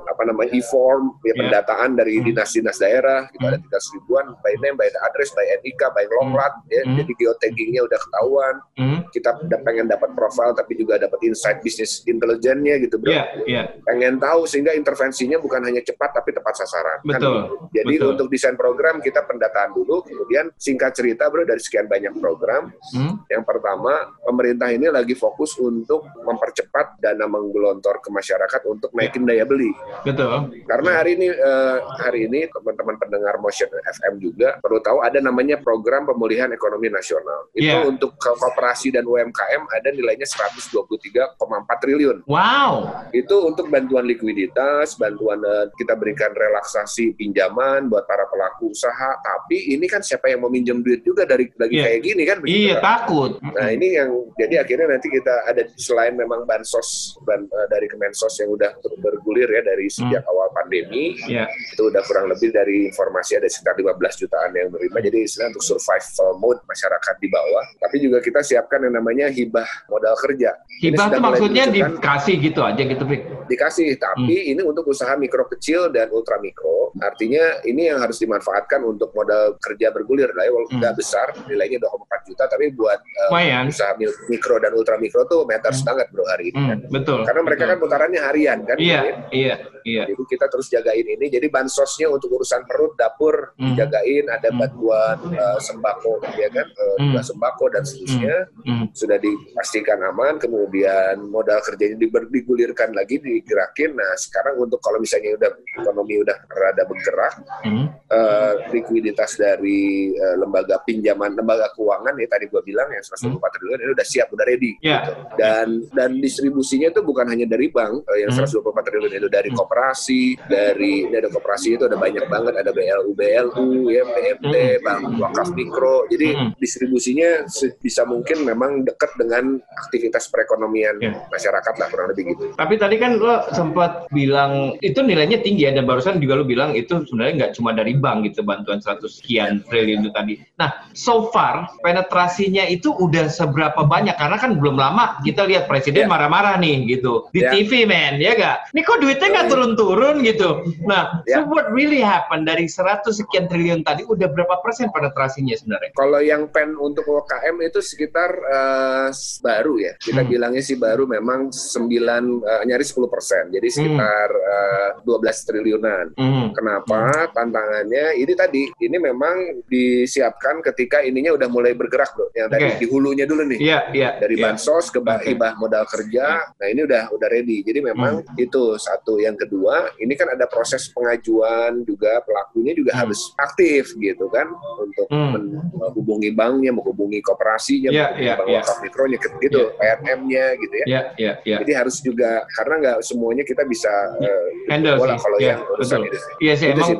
apa 0.09 0.23
namanya 0.25 0.51
e-form, 0.55 1.15
ya, 1.21 1.31
yeah. 1.31 1.35
pendataan 1.37 1.95
dari 1.99 2.17
mm-hmm. 2.17 2.33
dinas-dinas 2.33 2.77
daerah. 2.79 3.27
Kita 3.29 3.45
mm-hmm. 3.55 3.67
ada 3.69 3.79
300 3.79 3.95
ribuan, 3.99 4.25
by 4.41 4.53
name, 4.63 4.75
by 4.79 4.87
address, 5.05 5.29
by 5.35 5.45
NIK, 5.61 5.81
by 5.93 6.05
longlat. 6.19 6.53
Mm-hmm. 6.65 6.73
Ya. 6.73 6.81
Jadi 7.03 7.11
geotaggingnya 7.19 7.81
udah 7.85 7.99
ketahuan. 7.99 8.55
Mm-hmm. 8.79 8.99
Kita 9.13 9.29
udah 9.45 9.59
pengen 9.61 9.85
dapat 9.87 10.09
profil, 10.15 10.49
tapi 10.55 10.73
juga 10.79 10.97
dapat 10.97 11.19
insight 11.23 11.59
bisnis 11.61 12.01
intelijennya 12.07 12.75
gitu, 12.81 12.95
bro. 12.97 13.11
Yeah, 13.11 13.27
yeah. 13.45 13.65
Pengen 13.85 14.17
tahu 14.17 14.47
sehingga 14.49 14.73
intervensinya 14.73 15.37
bukan 15.37 15.61
hanya 15.67 15.83
cepat 15.83 16.15
tapi 16.15 16.31
tepat 16.33 16.55
sasaran. 16.57 16.99
Kan 17.05 17.19
Betul. 17.19 17.35
Kan? 17.35 17.71
Jadi 17.75 17.93
Betul. 17.99 18.09
untuk 18.15 18.27
desain 18.31 18.55
program 18.55 18.78
program 18.79 19.03
kita 19.03 19.27
pendataan 19.27 19.75
dulu, 19.75 20.07
kemudian 20.07 20.55
singkat 20.55 20.95
cerita 20.95 21.27
bro 21.27 21.43
dari 21.43 21.59
sekian 21.59 21.91
banyak 21.91 22.15
program. 22.15 22.71
Hmm. 22.95 23.19
Yang 23.27 23.43
pertama, 23.43 24.15
pemerintah 24.23 24.71
ini 24.71 24.87
lagi 24.87 25.19
fokus 25.19 25.59
untuk 25.59 26.07
mempercepat 26.23 26.95
dana 27.03 27.27
menggelontor 27.27 27.99
ke 27.99 28.07
masyarakat 28.07 28.61
untuk 28.71 28.95
naikin 28.95 29.27
daya 29.27 29.43
beli. 29.43 29.75
Betul. 30.07 30.63
Karena 30.63 30.95
hari 30.95 31.19
ini 31.19 31.27
uh, 31.27 31.91
hari 31.99 32.31
ini 32.31 32.47
teman-teman 32.47 32.95
pendengar 32.95 33.35
Motion 33.43 33.67
FM 33.67 34.23
juga 34.23 34.55
perlu 34.63 34.79
tahu 34.79 35.03
ada 35.03 35.19
namanya 35.19 35.59
program 35.59 36.07
pemulihan 36.07 36.47
ekonomi 36.55 36.87
nasional. 36.87 37.51
Itu 37.51 37.67
yeah. 37.67 37.83
untuk 37.83 38.15
kooperasi 38.15 38.95
dan 38.95 39.03
UMKM 39.03 39.67
ada 39.75 39.91
nilainya 39.91 40.23
123,4 40.23 41.35
triliun. 41.83 42.23
Wow. 42.31 42.95
Itu 43.11 43.43
untuk 43.43 43.67
bantuan 43.67 44.07
likuiditas, 44.07 44.95
bantuan 44.95 45.43
uh, 45.43 45.67
kita 45.75 45.99
berikan 45.99 46.31
relaksasi 46.31 47.19
pinjaman 47.19 47.91
buat 47.91 48.07
para 48.07 48.23
pelaku 48.31 48.68
usaha, 48.69 49.09
tapi 49.19 49.73
ini 49.73 49.85
kan 49.89 49.99
siapa 50.05 50.29
yang 50.29 50.45
mau 50.45 50.51
minjem 50.51 50.79
duit 50.85 51.01
juga 51.01 51.25
dari 51.25 51.49
lagi 51.57 51.75
yeah. 51.75 51.85
kayak 51.89 51.99
gini 52.05 52.23
kan? 52.23 52.37
Begitu, 52.39 52.57
iya 52.69 52.75
kan? 52.77 52.83
takut. 52.85 53.31
Nah 53.41 53.67
ini 53.73 53.87
yang 53.97 54.09
jadi 54.37 54.55
akhirnya 54.63 54.87
nanti 54.95 55.07
kita 55.09 55.33
ada 55.49 55.63
selain 55.75 56.13
memang 56.15 56.45
bansos 56.45 57.17
ban, 57.25 57.45
uh, 57.49 57.67
dari 57.67 57.89
Kemensos 57.89 58.33
yang 58.39 58.53
udah 58.53 58.71
bergulir 59.01 59.49
ya 59.49 59.61
dari 59.65 59.89
sejak 59.89 60.21
hmm. 60.21 60.31
awal 60.31 60.47
pandemi, 60.53 61.17
yeah. 61.25 61.49
itu 61.73 61.89
udah 61.89 62.01
kurang 62.05 62.29
lebih 62.29 62.53
dari 62.53 62.89
informasi 62.91 63.39
ada 63.39 63.49
sekitar 63.49 63.75
15 63.75 64.21
jutaan 64.21 64.51
yang 64.53 64.67
menerima. 64.69 64.97
Jadi 65.09 65.17
istilah 65.25 65.47
untuk 65.49 65.65
survival 65.65 66.29
mode 66.37 66.61
masyarakat 66.69 67.15
di 67.17 67.27
bawah. 67.31 67.65
Tapi 67.81 67.95
juga 68.03 68.21
kita 68.21 68.41
siapkan 68.45 68.85
yang 68.85 68.93
namanya 68.99 69.31
hibah 69.31 69.67
modal 69.89 70.13
kerja. 70.19 70.53
Hibah 70.79 71.07
itu 71.09 71.19
maksudnya 71.19 71.63
dikasih 71.71 72.35
gitu 72.39 72.61
aja 72.61 72.81
gitu, 72.83 73.03
Pik? 73.03 73.21
Dikasih, 73.49 73.97
tapi 73.97 74.35
hmm. 74.35 74.51
ini 74.55 74.61
untuk 74.61 74.85
usaha 74.87 75.15
mikro 75.17 75.47
kecil 75.49 75.89
dan 75.89 76.11
ultra 76.13 76.37
mikro. 76.37 76.91
Artinya 76.99 77.63
ini 77.65 77.89
yang 77.89 78.01
harus 78.01 78.17
dimanfaatkan 78.19 78.58
dimanfaatkan 78.59 78.81
untuk 78.83 79.09
modal 79.15 79.55
kerja 79.59 79.87
bergulir 79.95 80.29
lah 80.35 80.43
ya, 80.43 80.51
walaupun 80.51 80.75
nggak 80.79 80.93
hmm. 80.95 81.01
besar, 81.01 81.27
nilainya 81.47 81.79
2,4 81.79 82.27
juta, 82.27 82.43
tapi 82.51 82.65
buat 82.75 82.99
uh, 83.31 83.67
usaha 83.67 83.93
mikro 84.27 84.55
dan 84.59 84.71
ultra 84.75 84.99
mikro 84.99 85.23
tuh 85.25 85.47
matters 85.47 85.79
hmm. 85.81 85.87
banget 85.87 86.07
bro 86.11 86.25
hari 86.27 86.51
ini. 86.51 86.59
Hmm, 86.59 86.69
kan. 86.69 86.79
Betul. 86.91 87.19
Karena 87.23 87.41
mereka 87.41 87.63
betul. 87.63 87.71
kan 87.71 87.77
putarannya 87.79 88.21
harian 88.21 88.59
kan. 88.67 88.77
Iya, 88.77 89.01
iya, 89.31 89.55
iya. 89.87 90.03
Jadi 90.09 90.23
kita 90.27 90.45
terus 90.51 90.67
jagain 90.67 91.07
ini. 91.07 91.25
Jadi 91.31 91.47
bansosnya 91.47 92.07
untuk 92.11 92.35
urusan 92.35 92.67
perut, 92.67 92.93
dapur 92.99 93.55
hmm. 93.55 93.63
dijagain, 93.73 94.25
ada 94.27 94.49
hmm. 94.51 94.59
bantuan 94.59 95.17
uh, 95.35 95.59
sembako, 95.61 96.19
ya 96.35 96.49
kan, 96.51 96.67
uh, 96.67 96.97
hmm. 96.99 97.23
sembako 97.23 97.65
dan 97.71 97.83
seterusnya 97.87 98.35
hmm. 98.65 98.67
hmm. 98.67 98.85
sudah 98.91 99.17
dipastikan 99.17 99.99
aman. 100.11 100.35
Kemudian 100.41 101.23
modal 101.31 101.63
kerjanya 101.63 101.95
digulirkan 102.27 102.91
lagi, 102.91 103.21
digerakin. 103.21 103.95
Nah 103.95 104.13
sekarang 104.19 104.59
untuk 104.59 104.81
kalau 104.83 104.99
misalnya 104.99 105.35
udah 105.39 105.51
ekonomi 105.79 106.21
udah 106.21 106.37
rada 106.49 106.83
bergerak, 106.89 107.33
hmm. 107.65 107.85
uh, 108.09 108.48
likuiditas 108.71 109.37
dari 109.37 110.13
uh, 110.15 110.35
lembaga 110.39 110.81
pinjaman, 110.85 111.35
lembaga 111.35 111.71
keuangan 111.75 112.15
ya 112.17 112.27
tadi 112.29 112.45
gua 112.49 112.61
bilang 112.65 112.89
yang 112.91 113.03
124 113.03 113.35
hmm. 113.35 113.39
triliun 113.39 113.79
ini 113.79 113.91
udah 113.93 114.07
siap, 114.07 114.27
udah 114.33 114.45
ready. 114.45 114.71
Yeah. 114.81 115.01
Gitu. 115.05 115.13
Dan 115.39 115.67
dan 115.93 116.09
distribusinya 116.19 116.87
itu 116.91 117.01
bukan 117.03 117.27
hanya 117.29 117.45
dari 117.45 117.67
bank 117.69 118.05
uh, 118.07 118.17
yang 118.17 118.31
hmm. 118.33 118.45
124 118.45 118.87
triliun 118.87 119.13
itu 119.13 119.29
dari 119.29 119.49
koperasi, 119.53 120.23
dari 120.47 120.93
dari 121.09 121.27
koperasi 121.29 121.67
itu 121.75 121.83
ada 121.85 121.97
banyak 121.97 122.25
banget, 122.27 122.53
ada 122.59 122.71
BLU, 122.71 123.11
BLU, 123.15 123.89
ya, 123.91 124.03
PMT, 124.05 124.55
hmm. 124.55 124.81
bank 124.85 125.01
wakaf 125.19 125.49
mikro. 125.53 126.05
Jadi 126.09 126.27
hmm. 126.35 126.49
distribusinya 126.57 127.45
bisa 127.79 128.03
mungkin 128.07 128.47
memang 128.47 128.83
dekat 128.85 129.11
dengan 129.19 129.59
aktivitas 129.85 130.31
perekonomian 130.31 130.97
yeah. 131.01 131.15
masyarakat 131.29 131.73
lah 131.79 131.87
kurang 131.91 132.11
lebih 132.11 132.35
gitu. 132.35 132.53
Tapi 132.55 132.75
tadi 132.79 132.95
kan 132.99 133.17
lo 133.19 133.45
sempat 133.51 134.07
bilang 134.13 134.77
itu 134.79 134.99
nilainya 135.01 135.41
tinggi 135.43 135.67
ya 135.67 135.71
dan 135.75 135.85
barusan 135.85 136.21
juga 136.21 136.39
lo 136.39 136.45
bilang 136.45 136.73
itu 136.75 137.03
sebenarnya 137.05 137.33
nggak 137.45 137.53
cuma 137.59 137.71
dari 137.75 137.93
bank 137.97 138.31
gitu 138.31 138.38
bantuan 138.43 138.79
100 138.79 139.03
sekian 139.09 139.61
triliun 139.67 140.05
itu 140.05 140.11
tadi. 140.11 140.33
Nah, 140.59 140.89
so 140.91 141.31
far 141.31 141.71
penetrasinya 141.83 142.65
itu 142.67 142.91
udah 142.91 143.31
seberapa 143.31 143.85
banyak 143.85 144.15
karena 144.17 144.37
kan 144.39 144.57
belum 144.57 144.75
lama 144.75 145.19
kita 145.23 145.47
lihat 145.47 145.69
presiden 145.69 146.07
yeah. 146.07 146.11
marah-marah 146.11 146.59
nih 146.59 146.99
gitu 146.99 147.27
di 147.31 147.43
yeah. 147.43 147.51
TV 147.53 147.87
men 147.87 148.19
ya 148.19 148.35
gak? 148.35 148.71
Ini 148.75 148.81
kok 148.83 148.99
duitnya 148.99 149.27
nggak 149.31 149.47
turun-turun 149.49 150.15
gitu. 150.25 150.49
Nah, 150.83 151.23
yeah. 151.25 151.43
so 151.43 151.49
what 151.49 151.69
really 151.71 152.03
happen 152.03 152.43
dari 152.43 152.67
100 152.67 153.05
sekian 153.09 153.47
triliun 153.47 153.81
tadi 153.83 154.03
udah 154.03 154.27
berapa 154.31 154.59
persen 154.61 154.91
penetrasinya 154.91 155.55
sebenarnya? 155.55 155.91
Kalau 155.95 156.19
yang 156.19 156.51
pen 156.51 156.75
untuk 156.75 157.07
UKM 157.07 157.55
itu 157.63 157.79
sekitar 157.79 158.29
uh, 158.29 159.09
baru 159.41 159.73
ya. 159.79 159.93
Kita 159.97 160.21
hmm. 160.23 160.29
bilangnya 160.29 160.63
sih 160.63 160.77
baru 160.77 161.07
memang 161.07 161.49
9 161.51 161.87
uh, 161.89 162.63
nyaris 162.67 162.91
10 162.93 163.07
persen. 163.09 163.43
Jadi 163.49 163.67
hmm. 163.67 163.75
sekitar 163.75 164.27
hmm. 164.29 165.03
uh, 165.05 165.19
12 165.23 165.47
triliunan. 165.47 166.05
Hmm. 166.15 166.47
Kenapa? 166.53 167.31
Tantangannya 167.31 168.18
ini 168.23 168.33
tadi 168.35 168.63
ini 168.81 168.97
memang 168.99 169.63
disiapkan 169.67 170.61
ketika 170.71 171.03
ininya 171.03 171.35
udah 171.35 171.47
mulai 171.47 171.73
bergerak 171.73 172.15
loh. 172.15 172.29
Yang 172.35 172.47
dari 172.51 172.67
okay. 172.69 172.79
di 172.81 172.85
hulunya 172.89 173.25
dulu 173.25 173.43
nih. 173.47 173.59
Iya, 173.59 173.69
yeah, 173.69 173.81
iya. 173.91 174.01
Yeah, 174.01 174.11
dari 174.21 174.35
yeah. 174.37 174.43
bansos 174.49 174.85
ke 174.91 174.99
okay. 174.99 175.33
hibah 175.33 175.53
modal 175.59 175.83
kerja. 175.87 176.25
Yeah. 176.45 176.57
Nah, 176.59 176.67
ini 176.71 176.81
udah 176.85 177.03
udah 177.13 177.27
ready. 177.31 177.57
Jadi 177.63 177.79
memang 177.83 178.23
hmm. 178.23 178.37
itu 178.39 178.75
satu. 178.79 179.19
Yang 179.19 179.47
kedua, 179.47 179.91
ini 179.99 180.13
kan 180.15 180.31
ada 180.31 180.45
proses 180.47 180.87
pengajuan 180.91 181.83
juga 181.83 182.21
pelakunya 182.23 182.73
juga 182.75 182.95
hmm. 182.95 183.01
harus 183.01 183.19
aktif 183.39 183.95
gitu 183.97 184.27
kan 184.31 184.47
untuk 184.79 185.07
hmm. 185.09 185.73
menghubungi 185.75 186.31
banknya, 186.35 186.71
menghubungi 186.75 187.19
kooperasinya, 187.23 187.89
yeah, 187.89 188.11
menghubungi 188.11 188.27
yeah, 188.27 188.35
bank 188.37 188.49
yeah. 188.49 188.61
wakaf 188.63 188.77
mikronya 188.83 189.17
gitu, 189.19 189.61
yeah. 189.71 189.95
PNM-nya 189.99 190.45
gitu 190.59 190.73
ya. 190.73 190.85
Yeah, 190.85 191.03
yeah, 191.15 191.35
yeah. 191.47 191.59
Jadi 191.63 191.71
harus 191.75 191.95
juga 192.03 192.43
karena 192.55 192.73
nggak 192.79 192.97
semuanya 193.05 193.43
kita 193.45 193.63
bisa 193.67 193.91
uh, 194.19 194.47
handle 194.71 194.97
kalau 194.99 195.37
yeah, 195.39 195.57
yang 195.57 195.61
urusan 195.75 195.99
itu. 196.05 196.17
Iya 196.39 196.53
sih, 196.55 196.67
emang 196.71 196.89
sih, 196.89 196.97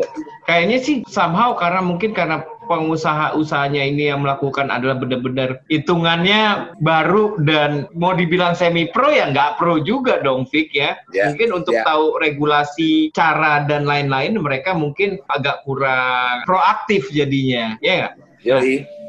kayaknya 0.47 0.77
sih 0.81 0.95
somehow 1.09 1.57
karena 1.57 1.81
mungkin 1.81 2.13
karena 2.13 2.45
pengusaha-usahanya 2.69 3.81
ini 3.81 4.13
yang 4.13 4.21
melakukan 4.21 4.69
adalah 4.69 5.01
benar-benar 5.01 5.65
hitungannya 5.73 6.69
baru 6.85 7.41
dan 7.41 7.89
mau 7.97 8.13
dibilang 8.13 8.53
semi 8.53 8.85
pro 8.93 9.09
ya 9.09 9.33
nggak 9.33 9.57
pro 9.57 9.81
juga 9.81 10.21
dong 10.21 10.45
Vic 10.53 10.69
ya. 10.77 10.93
Yeah. 11.09 11.33
Mungkin 11.33 11.49
untuk 11.65 11.73
yeah. 11.73 11.83
tahu 11.89 12.21
regulasi 12.21 13.09
cara 13.17 13.65
dan 13.65 13.89
lain-lain 13.89 14.37
mereka 14.37 14.77
mungkin 14.77 15.17
agak 15.33 15.65
kurang 15.65 16.45
proaktif 16.45 17.09
jadinya, 17.09 17.73
ya? 17.81 18.13
Nah, 18.45 18.61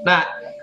nah, 0.08 0.22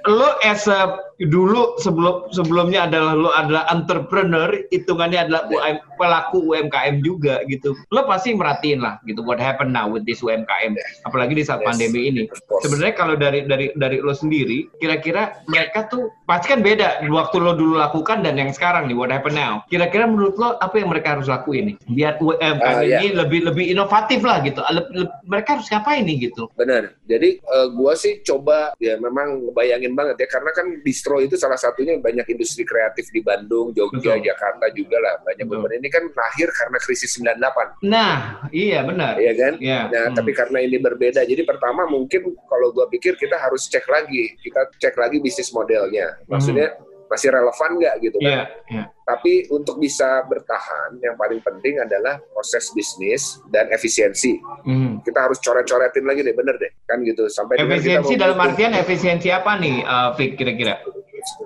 lo 0.09 0.41
as 0.41 0.65
a 0.65 1.06
dulu 1.25 1.81
sebelum 1.81 2.29
sebelumnya 2.29 2.85
adalah 2.85 3.13
lo 3.17 3.29
adalah 3.33 3.65
entrepreneur, 3.73 4.53
hitungannya 4.69 5.25
adalah 5.25 5.49
UM, 5.49 5.75
pelaku 5.97 6.37
UMKM 6.53 7.01
juga 7.01 7.41
gitu. 7.49 7.73
Lo 7.89 8.05
pasti 8.05 8.37
merhatiin 8.37 8.85
lah 8.85 9.01
gitu 9.09 9.25
what 9.25 9.41
happen 9.41 9.73
now 9.73 9.89
with 9.89 10.05
this 10.05 10.21
UMKM, 10.21 10.77
apalagi 11.09 11.33
di 11.33 11.43
saat 11.43 11.65
yes. 11.65 11.67
pandemi 11.73 12.01
ini. 12.13 12.23
Sebenarnya 12.61 12.93
kalau 12.93 13.15
dari 13.17 13.49
dari 13.49 13.73
dari 13.73 13.97
lo 13.97 14.13
sendiri, 14.13 14.69
kira-kira 14.77 15.41
mereka 15.49 15.89
tuh 15.89 16.13
pasti 16.29 16.53
kan 16.53 16.61
beda 16.61 17.01
waktu 17.09 17.37
lo 17.41 17.57
dulu 17.57 17.81
lakukan 17.81 18.21
dan 18.21 18.37
yang 18.37 18.53
sekarang 18.53 18.85
nih 18.85 18.93
what 18.93 19.09
happen 19.09 19.33
now. 19.33 19.65
Kira-kira 19.73 20.05
menurut 20.05 20.37
lo 20.37 20.61
apa 20.61 20.77
yang 20.77 20.93
mereka 20.93 21.17
harus 21.17 21.25
lakuin 21.25 21.73
nih 21.73 21.75
biar 21.89 22.13
UMKM 22.21 22.57
uh, 22.61 22.85
yeah. 22.85 23.01
ini 23.01 23.17
lebih 23.17 23.41
lebih 23.49 23.65
inovatif 23.73 24.21
lah 24.21 24.45
gitu. 24.45 24.61
Le, 24.69 24.81
le, 24.93 25.05
mereka 25.25 25.57
harus 25.57 25.65
ngapain 25.73 26.05
nih 26.05 26.29
gitu? 26.29 26.45
Benar. 26.53 26.93
Jadi 27.09 27.41
uh, 27.41 27.73
gua 27.73 27.97
sih 27.97 28.21
coba 28.21 28.77
ya 28.77 29.01
memang 29.01 29.49
bayangin 29.57 29.97
banget 29.97 30.21
ya 30.21 30.27
karena 30.29 30.53
kan 30.53 30.65
di 30.85 30.93
distro 31.07 31.23
itu 31.23 31.39
salah 31.39 31.55
satunya 31.55 31.95
banyak 31.95 32.27
industri 32.27 32.67
kreatif 32.67 33.07
di 33.15 33.23
Bandung, 33.23 33.71
Jogja, 33.71 34.19
Betul. 34.19 34.27
Jakarta 34.27 34.65
juga 34.75 34.99
lah. 34.99 35.15
Banyak 35.23 35.45
beberapa 35.47 35.79
ini 35.79 35.87
kan 35.87 36.03
lahir 36.11 36.51
karena 36.51 36.77
krisis 36.83 37.15
98. 37.15 37.87
Nah, 37.87 38.43
iya 38.51 38.83
benar. 38.83 39.15
Iya 39.15 39.33
kan? 39.39 39.53
Ya. 39.63 39.87
Nah, 39.87 40.11
hmm. 40.11 40.15
tapi 40.19 40.31
karena 40.35 40.59
ini 40.59 40.75
berbeda. 40.83 41.23
Jadi 41.23 41.47
pertama 41.47 41.87
mungkin 41.87 42.35
kalau 42.51 42.75
gua 42.75 42.91
pikir 42.91 43.15
kita 43.15 43.39
harus 43.39 43.71
cek 43.71 43.87
lagi. 43.87 44.35
Kita 44.43 44.67
cek 44.75 44.99
lagi 44.99 45.23
bisnis 45.23 45.47
modelnya. 45.55 46.19
Maksudnya 46.27 46.75
hmm. 46.75 47.07
masih 47.07 47.31
relevan 47.31 47.71
nggak 47.79 47.95
gitu 48.03 48.17
kan? 48.19 48.27
Yeah, 48.27 48.45
yeah. 48.67 48.87
Tapi 49.07 49.47
untuk 49.55 49.79
bisa 49.79 50.27
bertahan, 50.27 50.99
yang 50.99 51.15
paling 51.15 51.39
penting 51.39 51.79
adalah 51.79 52.19
proses 52.35 52.67
bisnis 52.75 53.39
dan 53.47 53.71
efisiensi. 53.71 54.35
Hmm. 54.67 54.99
Kita 54.99 55.23
harus 55.23 55.39
coret-coretin 55.39 56.03
lagi 56.03 56.27
deh, 56.27 56.35
bener 56.35 56.59
deh, 56.59 56.75
kan 56.83 56.99
gitu. 57.07 57.31
Sampai 57.31 57.55
efisiensi 57.55 58.19
dalam 58.19 58.35
artian 58.35 58.75
efisiensi 58.75 59.31
apa 59.31 59.55
nih, 59.55 59.79
uh, 59.87 60.11
kira-kira? 60.35 60.83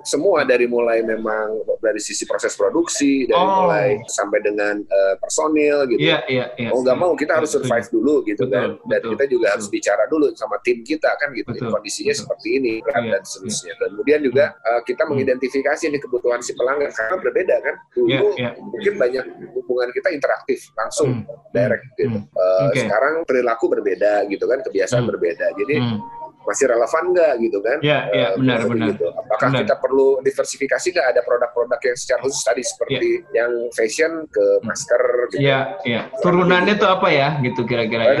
Semua 0.02 0.46
dari 0.46 0.66
mulai 0.70 1.02
memang 1.02 1.62
dari 1.82 1.98
sisi 1.98 2.24
proses 2.24 2.54
produksi 2.54 3.26
dari 3.26 3.38
oh. 3.38 3.66
mulai 3.66 3.98
sampai 4.06 4.38
dengan 4.42 4.78
uh, 4.78 5.14
personil 5.18 5.84
gitu. 5.90 6.00
Iya, 6.00 6.18
iya, 6.30 6.46
iya. 6.56 6.70
Mau 6.70 6.80
nggak 6.82 6.98
mau 6.98 7.12
kita 7.18 7.38
harus 7.42 7.50
survive 7.50 7.88
dulu 7.90 8.22
gitu 8.24 8.46
betul, 8.46 8.54
kan. 8.54 8.68
Dan 8.86 9.00
betul, 9.02 9.10
kita 9.16 9.24
juga 9.28 9.46
betul. 9.46 9.54
harus 9.58 9.66
bicara 9.68 10.04
dulu 10.08 10.26
sama 10.38 10.56
tim 10.62 10.78
kita 10.86 11.10
kan 11.18 11.28
gitu. 11.34 11.50
Betul, 11.52 11.70
Kondisinya 11.70 12.14
betul. 12.14 12.22
seperti 12.24 12.48
ini 12.58 12.74
kan 12.86 13.02
iya, 13.02 13.12
dan 13.18 13.22
seterusnya. 13.26 13.72
Iya. 13.74 13.84
Kemudian 13.92 14.20
juga 14.22 14.44
uh, 14.62 14.80
kita 14.86 15.02
hmm. 15.02 15.10
mengidentifikasi 15.10 15.82
nih 15.90 16.00
kebutuhan 16.00 16.40
si 16.40 16.52
pelanggan 16.54 16.90
karena 16.94 17.16
berbeda 17.18 17.56
kan. 17.60 17.74
Dulu 17.92 18.08
iya, 18.08 18.20
iya. 18.38 18.50
mungkin 18.58 18.94
banyak 18.98 19.24
hubungan 19.58 19.88
kita 19.90 20.08
interaktif 20.14 20.58
langsung 20.78 21.26
hmm. 21.26 21.50
direct 21.50 21.84
gitu. 21.98 22.18
Hmm. 22.18 22.28
Uh, 22.32 22.70
okay. 22.70 22.86
Sekarang 22.86 23.14
perilaku 23.26 23.64
berbeda 23.68 24.26
gitu 24.30 24.44
kan, 24.46 24.58
kebiasaan 24.62 25.04
hmm. 25.04 25.10
berbeda. 25.10 25.46
Jadi 25.58 25.76
hmm 25.78 26.22
masih 26.42 26.66
relevan 26.68 27.04
nggak 27.14 27.32
gitu 27.38 27.58
kan? 27.62 27.78
Iya, 27.82 27.98
iya, 28.10 28.26
uh, 28.34 28.38
benar, 28.38 28.60
benar. 28.66 28.88
Gitu. 28.94 29.06
Apakah 29.32 29.48
benar. 29.48 29.60
kita 29.64 29.74
perlu 29.80 30.20
diversifikasi 30.20 30.86
nggak 30.92 31.08
ada 31.16 31.20
produk-produk 31.24 31.80
yang 31.80 31.96
secara 31.96 32.20
khusus 32.20 32.44
tadi 32.44 32.60
seperti 32.60 33.08
ya. 33.32 33.44
yang 33.44 33.52
fashion 33.72 34.28
ke 34.28 34.44
hmm. 34.44 34.68
masker 34.68 35.02
gitu. 35.32 35.40
Iya, 35.40 35.58
iya. 35.88 36.00
Turunannya 36.20 36.76
tuh 36.76 36.92
apa 36.92 37.08
ya 37.08 37.40
gitu 37.40 37.64
kira-kira 37.64 38.12
ya? 38.12 38.16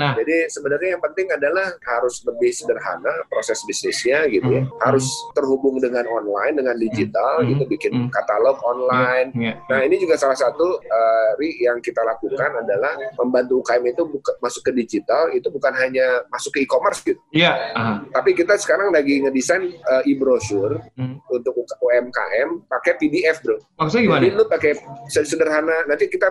Nah, 0.00 0.16
jadi 0.16 0.48
sebenarnya 0.48 0.96
yang 0.96 1.02
penting 1.04 1.28
adalah 1.28 1.76
harus 1.84 2.24
lebih 2.24 2.56
sederhana 2.56 3.12
proses 3.28 3.60
bisnisnya 3.68 4.24
gitu 4.32 4.48
ya. 4.48 4.64
hmm. 4.64 4.72
ya. 4.72 4.84
Harus 4.88 5.04
terhubung 5.36 5.76
dengan 5.76 6.08
online, 6.08 6.56
dengan 6.56 6.76
digital 6.80 7.44
hmm. 7.44 7.48
gitu, 7.52 7.62
bikin 7.68 7.92
hmm. 7.92 8.08
katalog 8.08 8.56
online. 8.64 9.36
Ya, 9.36 9.52
ya, 9.60 9.68
nah, 9.68 9.80
ini 9.84 10.00
juga 10.00 10.16
salah 10.16 10.40
satu 10.40 10.80
uh, 10.80 11.32
yang 11.60 11.84
kita 11.84 12.00
lakukan 12.00 12.64
adalah 12.64 12.96
membantu 13.20 13.60
UKM 13.60 13.84
itu 13.92 14.02
buka, 14.08 14.32
masuk 14.40 14.64
ke 14.64 14.72
digital 14.72 15.28
itu 15.36 15.52
bukan 15.52 15.76
hanya 15.76 16.24
masuk 16.32 16.56
ke 16.56 16.64
e-commerce 16.64 17.04
gitu. 17.04 17.20
Iya, 17.36 17.68
Uh-huh. 17.76 17.98
Tapi 18.14 18.30
kita 18.32 18.56
sekarang 18.56 18.94
lagi 18.94 19.20
ngedesain 19.20 19.68
uh, 19.68 20.02
e-brochure 20.46 20.78
hmm. 20.94 21.16
untuk 21.34 21.52
UMKM 21.82 22.70
pakai 22.70 22.92
PDF, 22.98 23.42
bro. 23.42 23.58
Maksudnya 23.78 24.02
gimana? 24.06 24.22
Jadi 24.22 24.30
lu 24.38 24.44
pakai 24.46 24.72
sederhana. 25.10 25.76
Nanti 25.90 26.06
kita 26.06 26.28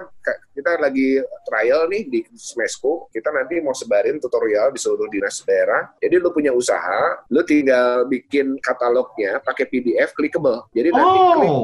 kita 0.66 0.82
lagi 0.82 1.22
trial 1.46 1.86
nih 1.94 2.10
di 2.10 2.20
Smesco. 2.34 3.06
Kita 3.14 3.30
nanti 3.30 3.62
mau 3.62 3.78
sebarin 3.78 4.18
tutorial 4.18 4.74
di 4.74 4.82
seluruh 4.82 5.06
dinas 5.14 5.46
daerah. 5.46 5.94
Jadi 6.02 6.18
lu 6.18 6.34
punya 6.34 6.50
usaha, 6.50 7.22
lu 7.30 7.46
tinggal 7.46 8.10
bikin 8.10 8.58
katalognya 8.58 9.38
pakai 9.46 9.70
PDF 9.70 10.18
clickable. 10.18 10.66
Jadi 10.74 10.90
nanti 10.90 11.18
oh. 11.22 11.30
klik, 11.38 11.62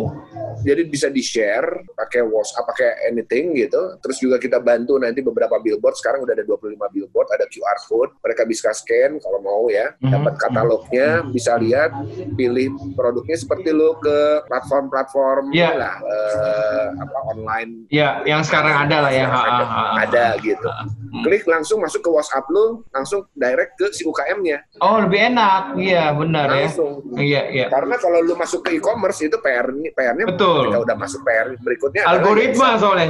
jadi 0.62 0.82
bisa 0.86 1.10
di 1.10 1.26
share 1.26 1.82
pakai 1.98 2.22
WhatsApp, 2.22 2.70
pakai 2.70 3.10
anything 3.10 3.58
gitu. 3.58 3.98
Terus 4.06 4.22
juga 4.22 4.38
kita 4.38 4.62
bantu 4.62 5.02
nanti 5.02 5.26
beberapa 5.26 5.58
billboard. 5.58 5.98
Sekarang 5.98 6.22
udah 6.22 6.38
ada 6.38 6.46
25 6.46 6.78
billboard, 6.94 7.28
ada 7.34 7.50
QR 7.50 7.82
code. 7.90 8.14
Mereka 8.22 8.46
bisa 8.46 8.70
scan 8.70 9.18
kalau 9.18 9.42
mau 9.42 9.66
ya, 9.74 9.98
mm-hmm. 9.98 10.14
dapat 10.14 10.34
katalognya, 10.38 11.26
bisa 11.26 11.58
lihat, 11.58 11.90
pilih 12.38 12.78
produknya 12.94 13.34
seperti 13.34 13.74
lo 13.74 13.98
ke 13.98 14.46
platform-platform 14.46 15.50
yeah. 15.50 15.74
lah, 15.74 15.96
uh, 16.06 16.86
apa 17.02 17.18
online. 17.34 17.90
Ya, 17.90 18.22
yeah, 18.22 18.38
yang 18.38 18.46
sekarang 18.46 18.78
ada 18.78 18.91
lah 19.00 19.12
ya. 19.14 19.26
Ada, 19.32 19.66
ada 20.04 20.26
gitu. 20.44 20.68
Klik 21.24 21.48
langsung 21.48 21.80
masuk 21.80 22.04
ke 22.04 22.10
WhatsApp 22.12 22.48
lo, 22.52 22.84
langsung 22.92 23.24
direct 23.38 23.80
ke 23.80 23.92
si 23.96 24.04
UKM-nya. 24.04 24.64
Oh, 24.84 25.00
lebih 25.00 25.32
enak. 25.32 25.80
Iya, 25.80 26.12
benar 26.16 26.52
ya. 26.52 26.68
langsung. 26.68 27.06
ya. 27.16 27.22
Iya, 27.22 27.42
iya. 27.52 27.66
Karena 27.72 27.96
kalau 28.02 28.20
lu 28.26 28.36
masuk 28.36 28.68
ke 28.68 28.76
e-commerce 28.76 29.24
itu 29.24 29.38
PR 29.40 29.72
PR-nya 29.72 30.26
Betul. 30.28 30.74
Udah 30.74 30.98
masuk 30.98 31.22
PR 31.24 31.56
berikutnya 31.62 32.04
algoritma 32.08 32.76
soalnya 32.82 33.10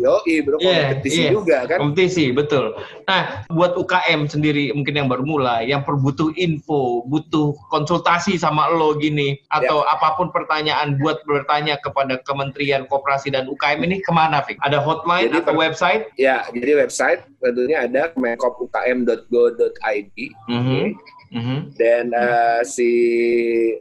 Yoi, 0.00 0.40
bro, 0.40 0.56
yeah, 0.58 0.96
kompetisi 0.96 1.28
yeah. 1.28 1.32
juga 1.36 1.68
kan. 1.68 1.76
Kompetisi, 1.76 2.32
betul. 2.32 2.72
Nah, 3.04 3.44
buat 3.52 3.76
UKM 3.76 4.32
sendiri 4.32 4.72
mungkin 4.72 4.96
yang 4.96 5.12
baru 5.12 5.28
mulai, 5.28 5.68
yang 5.68 5.84
perbutuh 5.84 6.32
info, 6.40 7.04
butuh 7.04 7.52
konsultasi 7.68 8.40
sama 8.40 8.72
lo 8.72 8.96
gini, 8.96 9.36
atau 9.52 9.84
yeah. 9.84 9.92
apa 9.92 10.16
pun 10.16 10.32
pertanyaan 10.32 10.96
buat 10.96 11.20
bertanya 11.28 11.76
kepada 11.84 12.16
Kementerian 12.24 12.88
Koperasi 12.88 13.28
dan 13.30 13.46
UKM 13.52 13.84
ini 13.84 14.00
ke 14.00 14.08
mana, 14.08 14.40
Fik? 14.40 14.56
Ada 14.64 14.80
hotline 14.80 15.28
jadi, 15.28 15.44
atau 15.44 15.52
website? 15.52 16.08
Ya, 16.16 16.48
jadi 16.48 16.80
website 16.80 17.28
tentunya 17.44 17.84
ada 17.84 18.08
menkopukm.go.id. 18.16 20.16
Mm 20.48 20.62
-hmm. 20.64 20.96
Mm-hmm. 21.30 21.58
Dan 21.78 22.10
uh, 22.10 22.60
si 22.66 22.90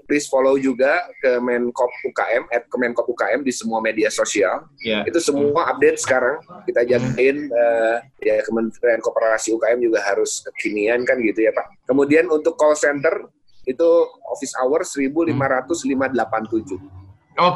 please 0.06 0.30
follow 0.30 0.54
juga 0.62 1.02
ke 1.18 1.42
Menkop 1.42 1.90
UKM, 2.06 2.46
at 2.54 2.70
Kemenkop 2.70 3.10
UKM 3.10 3.42
di 3.42 3.50
semua 3.50 3.82
media 3.82 4.14
sosial. 4.14 4.70
Yeah. 4.86 5.02
Itu 5.10 5.18
semua 5.18 5.74
update 5.74 5.98
sekarang. 5.98 6.46
Kita 6.70 6.86
jagain 6.86 7.50
uh, 7.50 7.98
ya 8.22 8.46
Kementerian 8.46 9.02
Koperasi 9.02 9.58
UKM 9.58 9.82
juga 9.82 10.06
harus 10.06 10.46
kekinian 10.46 11.02
kan 11.10 11.18
gitu 11.26 11.42
ya 11.42 11.50
Pak. 11.50 11.90
Kemudian 11.90 12.30
untuk 12.30 12.54
call 12.54 12.78
center 12.78 13.26
itu 13.66 13.90
office 14.30 14.54
hour 14.62 14.86
15587. 14.86 15.66
Oke. 15.74 16.86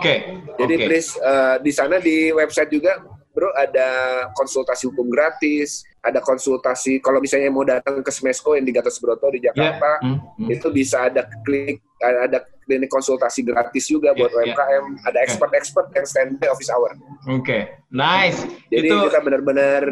Okay. 0.01 0.17
Jadi 0.57 0.75
okay. 0.79 0.85
please 0.89 1.09
uh, 1.21 1.61
di 1.61 1.69
sana 1.69 2.01
di 2.01 2.33
website 2.33 2.73
juga 2.73 2.97
bro 3.33 3.49
ada 3.57 3.89
konsultasi 4.37 4.87
hukum 4.93 5.09
gratis, 5.09 5.81
ada 6.05 6.21
konsultasi 6.21 7.01
kalau 7.01 7.17
misalnya 7.17 7.49
mau 7.49 7.65
datang 7.65 8.05
ke 8.05 8.11
Smesco 8.13 8.53
yang 8.53 8.63
di 8.63 8.71
Gatot 8.71 8.93
Subroto 8.93 9.27
di 9.33 9.41
Jakarta, 9.41 9.99
yeah. 9.99 10.13
mm 10.13 10.17
-hmm. 10.21 10.47
itu 10.53 10.67
bisa 10.69 11.09
ada 11.09 11.25
klik 11.41 11.81
ada 12.03 12.45
klinik 12.63 12.87
konsultasi 12.87 13.43
gratis 13.43 13.91
juga 13.91 14.15
buat 14.15 14.31
yeah, 14.31 14.55
UMKM, 14.55 14.85
yeah. 14.87 15.07
ada 15.11 15.17
expert-expert 15.23 15.91
yang 15.95 16.05
standby 16.07 16.47
office 16.47 16.71
hour. 16.71 16.95
Oke, 17.27 17.43
okay. 17.43 17.61
nice. 17.91 18.39
Jadi 18.71 18.87
itu 18.87 18.95
kita 19.11 19.19
benar-benar 19.19 19.83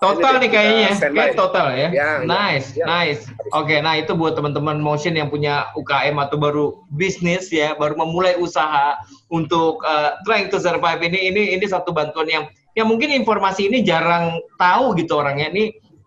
total 0.00 0.40
nih 0.40 0.50
kayaknya, 0.52 0.90
kayak 0.96 1.36
total 1.36 1.72
ya. 1.76 1.88
ya 1.92 2.08
nice, 2.24 2.72
ya, 2.76 2.84
nice. 2.88 3.28
Oke, 3.52 3.76
okay, 3.76 3.78
nah 3.84 4.00
itu 4.00 4.16
buat 4.16 4.36
teman-teman 4.36 4.80
motion 4.80 5.16
yang 5.16 5.28
punya 5.28 5.68
UKM 5.76 6.16
atau 6.20 6.36
baru 6.40 6.64
bisnis 6.96 7.52
ya, 7.52 7.76
baru 7.76 7.96
memulai 7.96 8.40
usaha 8.40 8.96
untuk 9.28 9.84
uh, 9.84 10.16
trying 10.24 10.48
to 10.48 10.56
survive 10.56 11.00
ini, 11.04 11.28
ini 11.28 11.42
ini 11.56 11.64
satu 11.68 11.92
bantuan 11.92 12.28
yang 12.28 12.44
ya 12.74 12.82
mungkin 12.86 13.10
informasi 13.14 13.70
ini 13.70 13.82
jarang 13.86 14.38
tahu 14.58 14.94
gitu 14.98 15.18
orangnya. 15.18 15.50
Ini 15.50 15.64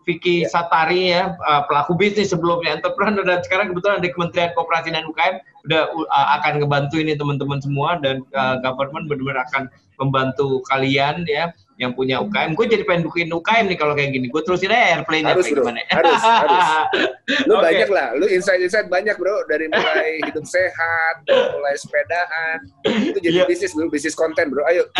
Vicky 0.08 0.48
ya. 0.48 0.48
Satari 0.48 1.12
ya 1.12 1.36
pelaku 1.68 1.92
bisnis 1.92 2.32
sebelumnya 2.32 2.80
entrepreneur 2.80 3.20
dan 3.28 3.44
sekarang 3.44 3.76
kebetulan 3.76 4.00
di 4.00 4.08
Kementerian 4.08 4.56
Koperasi 4.56 4.88
dan 4.96 5.04
UKM 5.04 5.36
udah 5.68 5.82
uh, 5.92 6.28
akan 6.40 6.64
ngebantu 6.64 6.96
ini 6.96 7.12
teman-teman 7.12 7.60
semua 7.60 8.00
dan 8.00 8.24
uh, 8.32 8.56
government 8.64 9.04
benar-benar 9.04 9.44
akan 9.52 9.68
membantu 10.00 10.64
kalian 10.72 11.28
ya 11.28 11.52
yang 11.78 11.94
punya 11.94 12.18
UKM. 12.18 12.58
Gue 12.58 12.66
jadi 12.66 12.82
pengen 12.82 13.06
bukuin 13.06 13.30
UKM 13.30 13.70
nih 13.70 13.78
kalau 13.78 13.94
kayak 13.94 14.10
gini. 14.10 14.26
Gue 14.26 14.42
terusin 14.42 14.74
aja 14.74 14.98
airplane 14.98 15.24
harus, 15.24 15.46
bro. 15.46 15.62
gimana. 15.62 15.80
Harus, 15.88 16.20
harus. 16.20 16.66
Lu 17.48 17.54
okay. 17.56 17.64
banyak 17.70 17.88
lah. 17.94 18.06
Lu 18.18 18.26
insight-insight 18.26 18.90
banyak 18.90 19.14
bro. 19.14 19.46
Dari 19.46 19.70
mulai 19.70 20.18
hidup 20.26 20.42
sehat, 20.42 21.22
mulai 21.30 21.74
sepedaan. 21.78 22.56
Itu 22.82 23.18
jadi 23.22 23.46
yeah. 23.46 23.48
bisnis 23.48 23.72
bro. 23.72 23.86
Bisnis 23.86 24.18
konten 24.18 24.50
bro. 24.50 24.66
Ayo. 24.66 24.84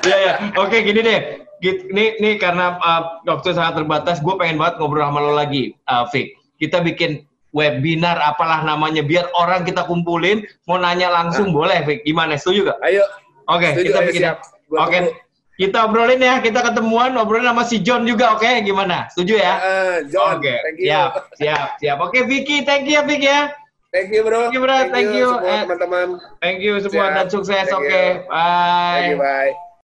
Iya, 0.00 0.16
ya. 0.18 0.34
Oke 0.58 0.82
gini 0.82 1.04
deh. 1.04 1.20
Ini, 1.60 2.18
ini 2.18 2.30
karena 2.40 2.80
uh, 2.80 3.20
waktu 3.28 3.52
sangat 3.52 3.78
terbatas, 3.84 4.18
gue 4.18 4.34
pengen 4.40 4.56
banget 4.56 4.80
ngobrol 4.80 5.04
sama 5.04 5.20
lo 5.20 5.36
lagi, 5.36 5.76
uh, 5.86 6.08
Vic. 6.08 6.34
Kita 6.56 6.80
bikin 6.80 7.22
webinar 7.50 8.18
apalah 8.22 8.62
namanya 8.62 9.02
biar 9.02 9.26
orang 9.34 9.66
kita 9.66 9.82
kumpulin 9.86 10.46
mau 10.70 10.78
nanya 10.78 11.10
langsung 11.10 11.50
nah. 11.50 11.54
boleh 11.62 11.78
Vic 11.82 12.06
gimana 12.06 12.38
setuju 12.38 12.70
gak? 12.70 12.78
Ayo 12.86 13.02
oke 13.50 13.66
okay, 13.66 13.70
kita 13.90 13.98
bikin 14.06 14.22
oke 14.30 14.38
okay. 14.70 15.00
Kita 15.60 15.84
obrolin 15.84 16.24
ya 16.24 16.40
kita 16.40 16.64
ketemuan 16.64 17.12
obrolin 17.20 17.52
sama 17.52 17.68
si 17.68 17.84
John 17.84 18.08
juga 18.08 18.32
oke 18.32 18.40
okay? 18.40 18.64
gimana 18.64 19.12
setuju 19.12 19.36
ya? 19.36 19.54
Uh, 19.60 19.96
John 20.08 20.40
oke 20.40 20.48
okay. 20.48 20.58
siap 20.80 21.12
siap 21.36 21.68
siap 21.76 21.98
oke 22.00 22.16
okay, 22.16 22.24
Vicky 22.24 22.64
thank 22.64 22.88
you 22.88 22.96
ya 22.96 23.04
Vicky 23.04 23.28
ya 23.28 23.52
Thank 23.90 24.14
you 24.14 24.22
bro. 24.22 24.46
Thank 24.46 24.54
you 24.54 24.62
bro. 24.62 24.70
Thank, 24.70 24.94
thank 24.94 25.10
you, 25.10 25.26
you. 25.26 25.34
semua 25.34 25.66
teman-teman. 25.66 26.08
Thank 26.38 26.58
you 26.62 26.78
semua 26.78 27.10
dan 27.10 27.26
sukses. 27.26 27.66
Oke. 27.74 27.90
Okay. 27.90 28.22
Bye. 28.30 28.94
Thank 28.94 29.10
you. 29.10 29.18
Bye. 29.18 29.69